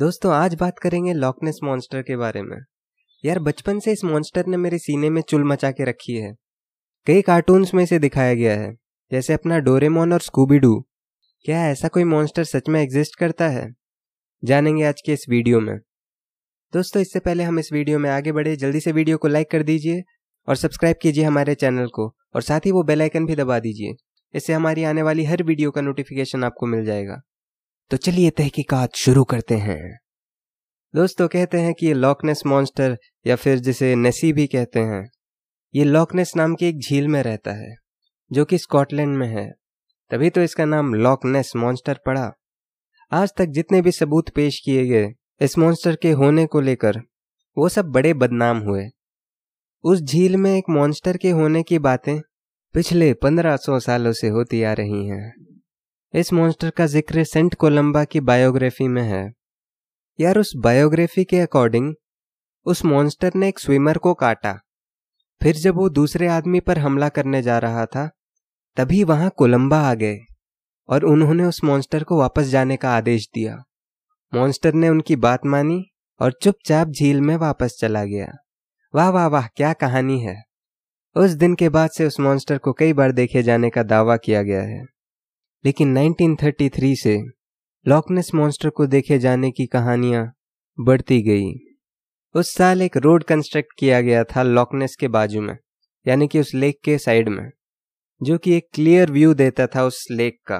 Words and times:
दोस्तों, 0.00 0.32
आज 0.32 0.54
बात 0.54 0.78
करेंगे 0.78 1.12
लॉकनेस 1.12 1.58
मॉन्स्टर 1.64 2.02
के 2.02 2.16
बारे 2.16 2.42
में। 2.42 2.56
यार, 3.24 3.38
बचपन 3.38 3.78
से 3.78 3.92
इस 3.92 4.04
मॉन्स्टर 4.04 4.46
ने 4.46 4.56
मेरे 4.56 4.78
सीने 4.78 5.10
में 5.10 5.22
चुल 5.22 5.44
मचा 5.44 5.70
के 5.70 5.84
रखी 5.84 6.16
है। 6.16 6.34
कई 7.06 7.22
कार्टून्स 7.22 7.74
में 7.74 7.84
इसे 7.84 7.98
दिखाया 7.98 8.34
गया 8.34 8.52
है, 8.60 8.72
जैसे 9.12 9.32
अपना 9.32 9.58
डोरेमोन 9.58 10.12
और 10.12 10.20
स्कूबीडू। 10.20 10.86
क्या 11.44 11.66
ऐसा 11.66 11.88
कोई 11.88 12.04
मॉन्स्टर 12.04 12.44
सच 12.44 12.68
में 12.68 12.82
एग्जिस्ट 12.82 13.18
करता 13.18 13.48
है? 13.48 13.74
जानेंगे 14.44 14.84
आज 14.84 15.00
के 15.00 15.12
इस 15.12 15.26
वीडियो 15.28 15.60
में। 15.60 15.78
दोस्तों, 16.72 17.02
इससे 17.02 17.18
पहले 17.18 17.44
हम 17.44 17.58
इस 17.58 17.72
वीडियो 17.72 17.98
में 17.98 18.10
आगे 18.10 18.32
बढ़े। 18.32 18.56
जल्दी 18.56 18.80
से 18.80 18.92
वीडियो 18.92 19.16
को 19.16 19.28
लाइक 19.28 19.50
कर 19.50 19.62
दीजिए 19.62 20.02
और 20.48 20.56
सब्सक्राइब 20.56 20.96
कीजिए 21.02 21.24
हमारे 21.24 21.54
चैनल 21.54 21.86
को 21.86 22.16
और 22.34 22.42
साथ 22.42 22.60
ही 22.60 22.70
वो 22.70 22.82
बेल 22.82 23.02
आइकन 23.02 23.26
भी 23.26 23.36
दबा 23.36 23.58
दीजिए। 23.58 23.94
इससे 24.34 24.52
हमारी 24.52 24.84
आने 24.84 25.02
वाली 25.02 25.24
हर 25.24 25.42
वीडियो 25.42 25.70
का 25.70 25.80
नोटिफिकेशन 25.80 26.44
आपको 26.44 26.66
मिल 26.66 26.84
जाएगा। 26.84 27.20
तो 27.90 27.96
चलिए 27.96 28.30
तहकीकात 28.30 28.94
शुरू 28.94 29.24
करते 29.24 29.54
हैं। 29.54 29.98
दोस्तों, 30.94 31.28
कहते 31.28 31.58
हैं 31.58 31.74
कि 31.74 31.86
ये 31.86 31.94
लॉकनेस 31.94 32.42
मॉन्स्टर, 32.46 32.98
या 33.26 33.36
फिर 33.36 33.58
जिसे 33.58 33.94
नेसी 33.94 34.32
भी 34.32 34.46
कहते 34.46 34.80
हैं, 34.80 35.10
ये 35.74 35.84
लॉकनेस 35.84 36.32
नाम 36.36 36.54
की 36.54 36.66
एक 36.66 36.78
झील 36.78 37.08
में 37.08 37.22
रहता 37.22 37.52
है, 37.52 37.74
जो 38.32 38.44
कि 38.44 38.58
स्कॉटलैंड 38.58 39.16
में 39.16 39.28
है। 39.28 39.52
तभी 40.10 40.30
तो 40.30 40.42
इसका 40.42 40.64
नाम 40.64 40.94
लॉकनेस 40.94 41.52
मॉन्स्टर 41.56 41.98
पड़ा। 42.06 42.32
आज 43.12 43.32
तक 43.36 43.46
जितने 43.46 43.82
भी 43.82 43.92
सबूत 43.92 44.28
पेश 44.28 44.60
किए 44.64 44.86
गए, 44.86 45.08
इस 45.40 45.58
मॉन्स्टर 45.58 45.96
के 45.96 46.10
होने 46.10 46.46
को 46.46 46.60
लेकर, 46.60 47.00
वो 47.58 47.68
सब 47.68 47.84
बड़े 47.84 48.14
बदनाम 48.14 48.58
हुए। 48.58 48.88
उस 49.84 50.02
झील 50.02 50.36
में 50.36 50.58
एक 50.58 50.64
मॉन्स्टर 50.70 51.16
के 51.16 51.30
होने 51.30 51.62
की 51.62 51.78
बातें 51.78 52.20
पिछले 52.74 53.14
पंद्रह 53.14 53.56
सौ 53.56 53.80
सालों 53.80 54.12
से 54.12 54.28
होती 54.28 54.62
आ 54.62 54.72
रही 54.72 55.06
हैं। 55.08 55.49
इस 56.14 56.32
मॉन्स्टर 56.32 56.70
का 56.70 56.86
ज़िक्र 56.86 57.22
सेंट 57.24 57.54
कोलंबा 57.54 58.02
की 58.04 58.20
बायोग्राफी 58.20 58.88
में 58.88 59.02
है। 59.02 59.30
यार 60.18 60.38
उस 60.38 60.52
बायोग्राफी 60.56 61.24
के 61.24 61.38
अकॉर्डिंग 61.40 61.94
उस 62.66 62.84
मॉन्स्टर 62.84 63.32
ने 63.34 63.48
एक 63.48 63.58
स्विमर 63.58 63.98
को 63.98 64.14
काटा। 64.14 64.52
फिर 65.40 65.56
जब 65.56 65.76
वो 65.76 65.88
दूसरे 65.88 66.28
आदमी 66.28 66.60
पर 66.60 66.78
हमला 66.78 67.08
करने 67.08 67.42
जा 67.42 67.58
रहा 67.58 67.86
था, 67.86 68.08
तभी 68.76 69.04
वहाँ 69.04 69.30
कोलंबा 69.36 69.80
आ 69.80 69.94
गए 69.94 70.18
और 70.88 71.04
उन्होंने 71.04 71.44
उस 71.44 71.64
मॉन्स्टर 71.64 72.04
को 72.04 72.18
वापस 72.18 72.46
जाने 72.46 72.76
का 72.76 72.96
आदेश 72.96 73.30
दिया। 73.34 73.56
मॉन्स्टर 74.32 74.74
ने 74.74 74.88
उनकी 74.88 75.16
बात 75.16 75.46
मानी 75.46 75.82
और 76.20 76.38
चुपचाप 76.42 76.88
झील 76.88 77.20
में 77.20 77.36
वापस 77.36 77.78
चला 77.80 78.04
गया। 78.04 78.32
वाह 78.94 79.10
वाह 79.10 79.26
वाह, 79.26 79.46
क्या 79.46 79.72
कहानी 79.72 80.20
है। 80.20 80.42
उस 81.16 81.30
दिन 81.30 81.54
के 81.54 81.68
बाद 81.68 81.90
से 81.90 82.06
उस 82.06 82.20
मॉन्स्टर 82.20 82.58
को 82.58 82.72
कई 82.72 82.92
बार 82.92 83.12
देखे 83.12 83.42
जाने 83.42 83.70
का 83.70 83.82
दावा 83.82 84.16
किया 84.16 84.42
गया 84.42 84.62
है। 84.62 84.84
लेकिन 85.64 85.98
1933 85.98 86.94
से 87.02 87.18
लॉकनेस 87.88 88.30
मॉन्स्टर 88.34 88.70
को 88.70 88.86
देखे 88.86 89.18
जाने 89.18 89.50
की 89.50 89.66
कहानियाँ 89.66 90.32
बढ़ती 90.80 91.22
गई। 91.22 91.52
उस 92.34 92.54
साल 92.54 92.82
एक 92.82 92.96
रोड 92.96 93.24
कंस्ट्रक्ट 93.24 93.68
किया 93.78 94.00
गया 94.00 94.24
था 94.24 94.42
लॉकनेस 94.42 94.96
के 95.00 95.08
बाजू 95.08 95.40
में, 95.40 95.56
यानी 96.06 96.28
कि 96.28 96.40
उस 96.40 96.54
लेक 96.54 96.78
के 96.84 96.98
साइड 96.98 97.28
में, 97.28 97.50
जो 98.22 98.38
कि 98.38 98.52
एक 98.52 98.68
क्लियर 98.74 99.10
व्यू 99.10 99.34
देता 99.34 99.66
था 99.66 99.84
उस 99.84 100.06
लेक 100.10 100.38
का। 100.46 100.56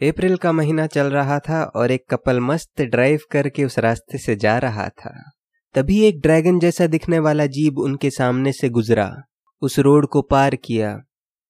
अप्रैल 0.00 0.36
का 0.36 0.52
महीना 0.52 0.86
चल 0.86 1.06
रहा 1.06 1.38
था 1.38 1.62
और 1.64 1.90
एक 1.90 2.04
कपल 2.10 2.40
मस्त 2.40 2.82
ड्राइव 2.82 3.20
करके 3.30 3.64
उस 3.64 3.78
रास्ते 3.78 4.18
से 4.18 4.36
जा 4.36 4.58
रहा 4.58 4.88
था। 4.88 5.32
तभी 5.74 6.00
एक 6.02 6.20
ड्रैगन 6.20 6.58
जैसा 6.58 6.86
दिखने 6.86 7.18
वाला 7.18 7.46
जीव 7.46 7.78
उनके 7.78 8.10
सामने 8.10 8.52
से 8.52 8.68
गुजरा, 8.68 9.22
उस 9.62 9.78
रोड 9.78 10.06
को 10.06 10.22
पार 10.22 10.56
किया 10.56 11.00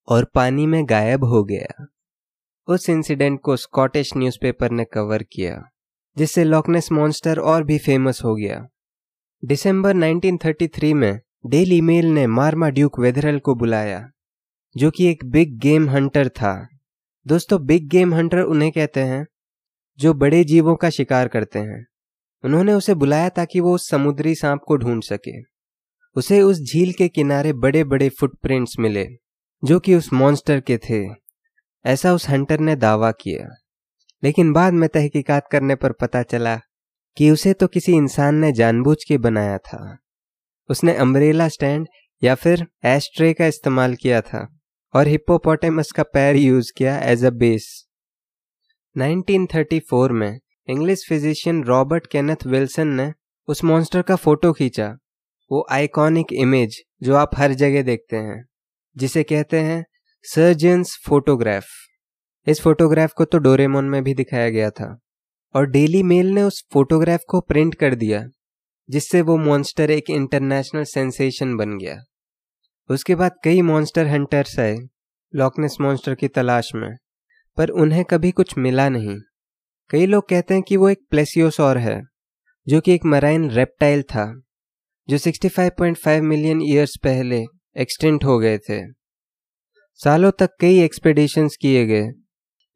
और 0.08 0.24
पानी 0.34 0.66
में 0.66 0.88
गायब 0.88 1.24
हो 1.24 1.44
गया। 1.44 1.86
उस 2.68 2.90
इंसिडेंट 2.90 3.40
को 3.40 3.56
स्कॉटिश 3.56 4.16
न्यूज़पेपर 4.16 4.70
ने 4.70 4.84
कवर 4.84 5.22
किया, 5.22 5.62
जिससे 6.18 6.44
लॉकनेस 6.44 6.92
मॉन्स्टर 6.92 7.38
और 7.38 7.64
भी 7.64 7.78
फ़ेमस 7.78 8.20
हो 8.24 8.36
गया। 8.36 8.66
दिसंबर 9.44 9.94
1933 9.94 10.94
में 10.94 11.20
डेली 11.46 11.80
मेल 11.80 12.06
ने 12.06 12.26
मार्मा 12.26 12.68
ड्यूक 12.68 13.00
वेदरल 13.00 13.38
को 13.38 13.54
बुलाया, 13.54 14.10
जो 14.76 14.90
कि 14.90 15.06
एक 15.06 15.24
बिग 15.24 15.58
गेम 15.58 15.90
हंटर 15.90 16.28
था। 16.28 16.68
दोस्तों 17.26 17.66
बिग 17.66 17.88
गेम 17.88 18.14
हंटर 18.14 18.38
उन्हें 18.38 18.72
कहते 18.72 19.00
हैं, 19.00 19.26
जो 19.98 20.14
बड़े 20.14 20.44
जीवों 20.44 20.76
का 20.76 20.90
शिकार 20.90 21.28
करते 21.28 21.58
हैं। 21.58 21.86
उन्होंने 22.44 22.72
उसे 22.72 22.94
बुलाया 22.94 23.28
ताकि 23.28 23.60
वो 23.60 23.74
उस 23.74 23.88
समुद्री 23.88 24.34
सांप 24.34 24.60
को 24.66 24.76
ढूंढ 24.76 25.02
सके। 25.02 25.42
उसे 26.16 26.42
उस 26.42 26.58
झील 26.60 26.92
के 26.92 27.08
किनारे 27.08 27.52
बड़े 27.52 27.84
बड़े 27.84 28.08
फुटप्रिंट्स 28.08 28.78
मिले, 28.78 29.08
जो 29.64 29.80
कि 29.80 29.94
उस 29.94 30.12
मॉन्स्टर 30.12 30.60
के 30.60 30.78
थे। 30.78 31.25
ऐसा 31.86 32.12
उस 32.12 32.28
हंटर 32.28 32.60
ने 32.60 32.76
दावा 32.76 33.10
किया। 33.10 33.56
लेकिन 34.24 34.52
बाद 34.52 34.72
में 34.72 34.88
तहकीकात 34.88 35.48
करने 35.52 35.74
पर 35.74 35.92
पता 35.92 36.22
चला 36.22 36.60
कि 37.16 37.30
उसे 37.30 37.52
तो 37.52 37.66
किसी 37.66 37.92
इंसान 37.92 38.34
ने 38.34 38.52
जानबूझ 38.52 39.04
के 39.08 39.18
बनाया 39.18 39.58
था। 39.58 39.98
उसने 40.70 40.94
अम्ब्रेला 40.94 41.48
स्टैंड 41.48 41.88
या 42.22 42.34
फिर 42.34 42.66
एस्ट्रे 42.84 43.32
का 43.32 43.46
इस्तेमाल 43.46 43.94
किया 43.94 44.20
था 44.20 44.58
और 44.94 45.06
हिप्पोपोटेमस 45.06 45.92
का 45.92 46.02
पैर 46.02 46.36
यूज़ 46.36 46.72
किया 46.76 46.98
एज 46.98 47.24
अ 47.24 47.30
बेस। 47.30 47.86
1934 48.96 50.10
में 50.10 50.40
English 50.68 51.06
physician 51.08 51.64
Robert 51.64 52.06
Kenneth 52.06 52.46
Wilson 52.46 52.88
ने 52.88 53.12
उस 53.48 53.64
मॉन्स्टर 53.64 54.02
का 54.02 54.16
फ़ोटो 54.16 54.52
खींचा। 54.52 54.96
वो 55.52 55.66
आइकॉनिक 55.70 56.26
इमेज 56.32 56.82
जो 57.02 57.14
आप 57.16 57.30
हर 57.36 57.52
जगह 57.52 57.82
देखते 57.82 58.16
हैं, 58.16 58.44
जिसे 58.96 59.22
कहते 59.22 59.60
हैं 59.60 59.84
सर्जन्स 60.34 60.98
फोटोग्राफ 61.06 61.64
इस 62.46 62.60
फोटोग्राफ 62.60 63.12
को 63.12 63.24
तो 63.24 63.38
डोरेमोन 63.38 63.84
में 63.84 64.04
भी 64.04 64.14
दिखाया 64.14 64.50
गया 64.50 64.70
था। 64.70 65.00
और 65.54 65.70
डेली 65.70 66.02
मेल 66.02 66.26
ने 66.26 66.42
उस 66.42 66.66
फोटोग्राफ 66.72 67.20
को 67.28 67.40
प्रिंट 67.40 67.74
कर 67.74 67.94
दिया, 67.94 68.28
जिससे 68.90 69.20
वो 69.20 69.36
मॉन्स्टर 69.36 69.90
एक 69.90 70.10
इंटरनेशनल 70.10 70.84
सेंसेशन 70.84 71.56
बन 71.56 71.78
गया। 71.78 72.04
उसके 72.90 73.14
बाद 73.14 73.32
कई 73.44 73.62
मॉन्स्टर 73.62 74.06
हंटर्स 74.06 74.58
आए 74.58 74.76
लॉकनेस 75.34 75.76
मॉन्स्टर 75.80 76.14
की 76.14 76.28
तलाश 76.28 76.70
में, 76.74 76.96
पर 77.56 77.68
उन्हें 77.68 78.04
कभी 78.04 78.30
कुछ 78.30 78.58
मिला 78.58 78.88
नहीं। 78.88 79.18
कई 79.90 80.06
लोग 80.06 80.28
कहते 80.28 80.54
हैं 80.54 80.62
कि 80.62 80.76
वो 80.76 80.88
एक 80.88 80.98
प्लेसियोसॉर 81.10 81.78
है, 81.78 82.02
जो 82.68 82.80
कि 82.80 82.94
एक 82.94 83.04
मराइन 83.04 83.50
रेप्टाइल 83.50 84.02
था, 84.02 84.42
जो 85.08 85.18
65.5 85.18 86.22
मिलियन 86.22 86.62
ईयर्स 86.62 86.96
पहले 87.02 87.44
एक्सटेंट 87.76 88.24
हो 88.24 88.38
गए 88.38 88.58
थे। 88.58 88.95
सालों 90.00 90.30
तक 90.30 90.50
कई 90.60 90.78
एक्सपेडिशंस 90.78 91.56
किए 91.56 91.86
गए, 91.86 92.08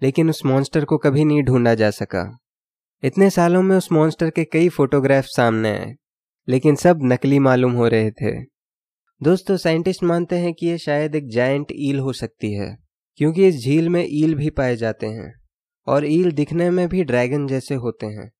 लेकिन 0.03 0.31
उस 0.31 0.44
मॉन्स्टर 0.47 0.84
को 0.84 0.98
कभी 0.98 1.25
नहीं 1.25 1.42
ढूंढा 1.42 1.75
जा 1.75 1.91
सका। 1.91 2.38
इतने 3.03 3.31
सालों 3.31 3.62
में 3.62 3.76
उस 3.76 3.92
मॉन्स्टर 3.92 4.31
के 4.31 4.44
कई 4.44 4.69
फोटोग्राफ 4.69 5.25
सामने 5.25 5.70
आए, 5.70 5.94
लेकिन 6.48 6.76
सब 6.76 7.00
नकली 7.03 7.38
मालूम 7.38 7.72
हो 7.72 7.88
रहे 7.88 8.10
थे। 8.10 8.32
दोस्तों 9.22 9.56
साइंटिस्ट 9.56 10.03
मानते 10.03 10.38
हैं 10.38 10.54
कि 10.54 10.66
यह 10.66 10.76
शायद 10.76 11.14
एक 11.14 11.28
जायंट 11.28 11.72
ईल 11.72 11.98
हो 11.98 12.12
सकती 12.12 12.53
है, 12.53 12.78
क्योंकि 13.19 13.48
इस 13.48 13.62
झील 13.64 13.88
में 13.88 14.04
ईल 14.09 14.34
भी 14.34 14.50
पाए 14.50 14.76
जाते 14.76 15.06
हैं, 15.06 15.32
और 15.86 16.04
ईल 16.04 16.32
दिखने 16.32 16.70
में 16.70 16.88
भी 16.88 17.04
ड्रैगन 17.04 17.47
जैसे 17.47 17.75
होते 17.75 18.06
हैं। 18.06 18.30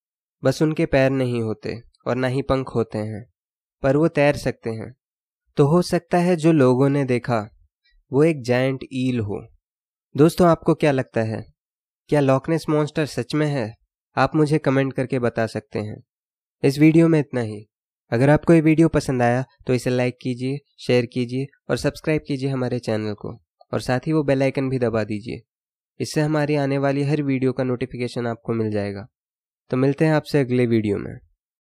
बस 0.45 0.63
उनके 0.63 0.87
पैर 0.87 1.11
नहीं 1.11 1.43
होते, 1.43 1.81
और 2.07 2.17
ना 2.17 2.27
ही 2.27 2.43
पंख 2.43 2.75
होते 2.75 2.99
हैं, 2.99 3.25
पर 3.83 3.97
वो 3.97 4.09
तैर 4.09 4.37
सकते 4.37 4.71
हैं। 4.71 4.95
तो 5.57 5.67
हो 5.67 5.83
सकता 5.83 6.19
है 6.19 6.37
जो 6.37 6.53
लोगों 6.53 6.89
ने 6.89 7.05
देखा 7.05 7.49
वो 8.13 8.25
एक 8.25 8.43
जायंट 8.43 8.85
ईल 8.93 9.21
हो। 9.21 9.47
दोस्तों, 10.17 10.49
आपको 10.49 10.75
क्या 10.75 10.93
लगता 10.93 11.21
है? 11.21 11.45
क्या 12.09 12.21
लॉकनेस 12.21 12.65
मॉन्स्टर 12.69 13.07
सच 13.07 13.35
में 13.35 13.47
है? 13.47 13.75
आप 14.17 14.35
मुझे 14.35 14.59
कमेंट 14.59 14.93
करके 14.93 15.19
बता 15.19 15.47
सकते 15.47 15.79
हैं। 15.79 16.03
इस 16.63 16.79
वीडियो 16.79 17.09
में 17.09 17.19
इतना 17.21 17.41
ही। 17.41 17.67
अगर 18.13 18.31
आपको 18.31 18.53
ये 18.53 18.61
वीडियो 18.61 18.89
पसंद 18.89 19.23
आया 19.23 19.45
तो 19.67 19.75
इसे 19.75 19.91
लाइक 19.91 20.19
कीजिए 20.23 20.59
शेयर 20.79 21.07
कीजिए 21.07 21.47
और 21.71 21.77
सब्सक्राइब 21.77 22.23
कीजिए 22.27 22.51
हमारे 22.51 22.79
चैनल 22.79 23.13
को। 23.13 23.33
और 23.73 23.81
साथ 23.81 24.01
ही 24.07 24.13
वो 24.13 24.23
बेल 24.23 24.43
आइकन 24.43 24.69
भी 24.69 24.79
दबा 24.79 25.05
दीजिए। 25.05 25.43
इससे 26.01 26.21
हमारी 26.21 26.55
आने 26.55 26.79
वाली 26.79 27.03
हर 27.03 27.23
वीडियो 27.23 27.53
का 27.53 27.65
नोटिफिकेशन 27.65 28.27
आपको 28.27 28.53
मिल 28.53 28.71
जाएगा। 28.71 29.07
तो 29.71 29.77
मिलते 29.77 30.05
हैं 30.05 30.13
आपसे 30.13 30.41
अगले 30.41 30.67
वीडियो 30.67 30.99
में। 30.99 31.15